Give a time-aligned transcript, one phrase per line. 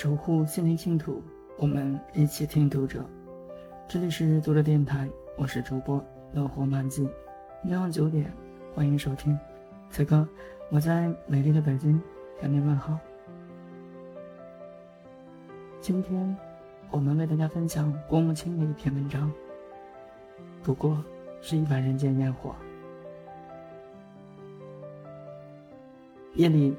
[0.00, 1.22] 守护心灵净土，
[1.58, 3.04] 我们一起听读者。
[3.86, 6.02] 这里是读者电台，我是主播
[6.32, 7.06] 乐活漫记。
[7.62, 8.32] 每晚九点，
[8.74, 9.38] 欢迎收听。
[9.90, 10.26] 此刻，
[10.70, 12.00] 我在美丽的北京
[12.40, 12.98] 向您问好。
[15.82, 16.34] 今天，
[16.90, 19.30] 我们为大家分享郭沫清的一篇文章。
[20.62, 20.96] 不过
[21.42, 22.56] 是一碗人间烟火。
[26.36, 26.74] 夜里，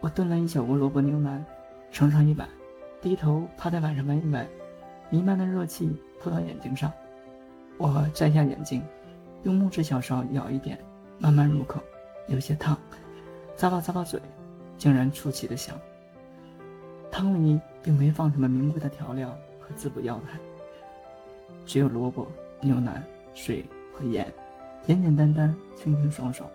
[0.00, 1.46] 我炖了一小锅萝卜牛腩，
[1.90, 2.48] 盛上一碗，
[3.00, 4.46] 低头趴在碗上闻一闻，
[5.10, 5.90] 弥漫的热气
[6.20, 6.92] 扑到眼睛上。
[7.78, 8.82] 我摘下眼镜，
[9.44, 10.78] 用木质小勺舀一点，
[11.18, 11.80] 慢慢入口，
[12.28, 12.78] 有些烫，
[13.56, 14.20] 咂吧咂吧嘴，
[14.76, 15.78] 竟然出奇的香。
[17.10, 20.38] 汤里并没放什么名贵的调料和滋补药材，
[21.64, 22.26] 只有萝卜、
[22.60, 23.02] 牛腩。
[23.34, 24.32] 水和盐，
[24.86, 26.48] 简简单单，清清爽爽，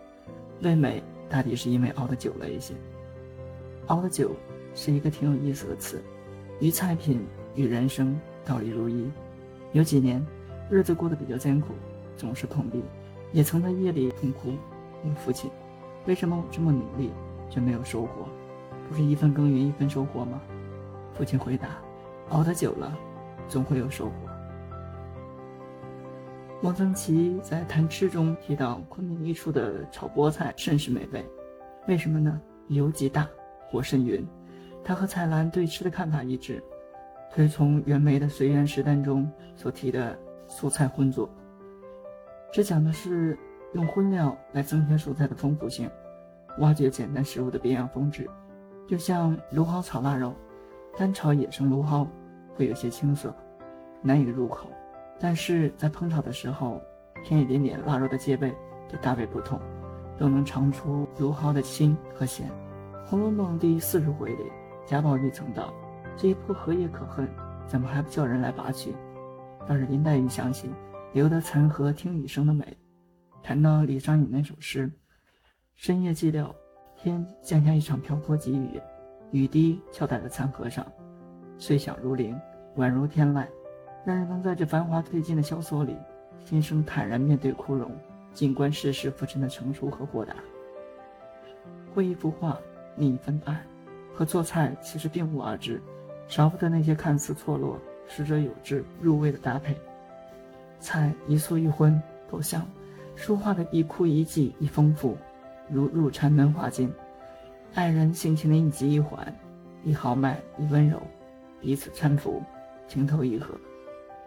[0.63, 2.73] 味美大抵是因为熬的久了一些。
[3.86, 4.36] 熬的久
[4.73, 6.02] 是一个挺有意思的词，
[6.59, 7.25] 与菜品
[7.55, 9.09] 与人生道理如一。
[9.73, 10.25] 有几年
[10.69, 11.73] 日子过得比较艰苦，
[12.17, 12.83] 总是碰壁，
[13.31, 14.53] 也曾在夜里痛哭
[15.03, 15.49] 问父亲
[16.08, 17.11] ：“为什么我这么努力
[17.49, 18.27] 却没有收获？
[18.89, 20.42] 不是一分耕耘一分收获吗？”
[21.14, 21.77] 父亲回答
[22.30, 22.97] ：“熬得久了，
[23.47, 24.11] 总会有收获。”
[26.64, 31.25] 汪曾祺在谈吃中提到，昆明一处的炒菠菜甚是美味，
[31.88, 32.39] 为什么呢？
[32.67, 33.27] 油极大，
[33.69, 34.25] 火甚匀。
[34.83, 36.63] 他和蔡澜对吃的看法一致，
[37.33, 41.29] 推崇袁枚的《随园食单》中所提的素菜荤做。
[42.51, 43.37] 这讲的是
[43.73, 45.89] 用荤料来增添蔬菜的丰富性，
[46.59, 48.29] 挖掘简单食物的别样风致。
[48.87, 50.33] 就像芦蒿炒腊肉，
[50.97, 52.05] 单炒野生芦蒿
[52.55, 53.33] 会有些青涩，
[54.02, 54.67] 难以入口。
[55.17, 56.81] 但是在烹炒的时候，
[57.23, 58.53] 添一点点腊肉的戒备
[58.89, 59.57] 就大为不同，
[60.17, 62.49] 都能尝出芦蒿的清和咸。
[63.09, 64.43] 《红楼梦》第四十回里，
[64.92, 65.73] 贾宝玉曾道
[66.20, 67.25] ：“这一棵荷叶可恨，
[67.66, 68.94] 怎么还不叫人来拔去？”
[69.66, 70.70] 倒是林黛玉想起
[71.16, 72.77] “留得残荷听雨声”的美，
[73.42, 74.92] 谈到李商隐那首诗
[75.77, 76.54] ：“深夜寂寥，
[76.98, 78.82] 天降下一场瓢泼急雨，
[79.32, 80.86] 雨滴敲打在残荷上，
[81.58, 82.38] 碎响如铃，
[82.76, 83.48] 宛如天籁。”
[84.04, 85.95] 让人能在这繁华褪尽的萧索里，
[86.44, 87.89] 心生坦然面对枯荣，
[88.33, 90.36] 静观世事浮沉的成熟和豁达。
[91.95, 92.60] 绘一幅画，
[92.98, 93.64] 拟一份爱，
[94.14, 95.82] 和做菜其实并无二致，
[96.27, 99.76] 少不得那些看似错落，实则有致、入味的搭配。
[100.80, 102.67] 菜一素一荤都香，
[103.16, 105.17] 书画的一枯一寂一丰富，
[105.70, 106.92] 如入禅门画境。
[107.73, 109.33] 爱人性情的一急一缓，
[109.83, 111.02] 一豪迈一温柔，
[111.61, 112.44] 彼此搀扶，
[112.88, 113.55] 情投意合。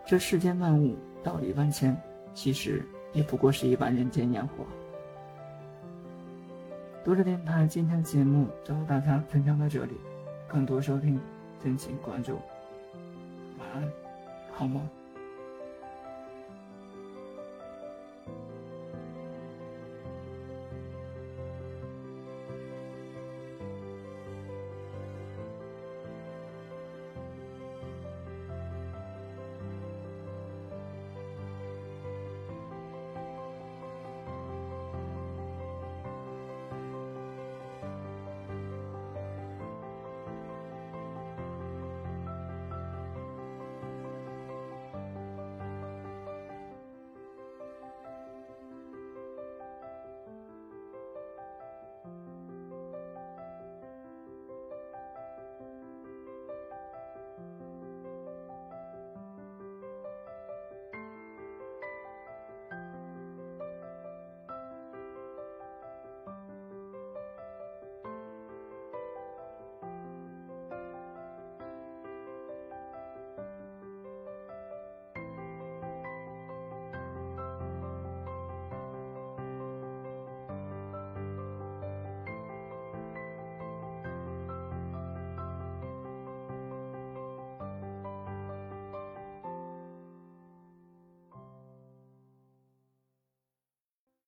[0.07, 1.97] 这世间万物道理万千，
[2.33, 4.65] 其实也不过是一碗人间烟火。
[7.05, 9.93] 读者电台今天的节目就和大家分享到这里，
[10.49, 11.21] 更多收听
[11.63, 12.41] 敬请关注。
[13.59, 13.93] 晚安，
[14.55, 14.89] 好梦。